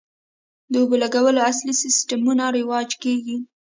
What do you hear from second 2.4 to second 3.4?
رواج کیږي